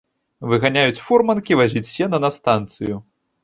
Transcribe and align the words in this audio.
Выганяюць 0.53 1.03
фурманкі 1.05 1.59
вазіць 1.61 1.87
сена 1.93 2.23
на 2.27 2.35
станцыю. 2.41 2.95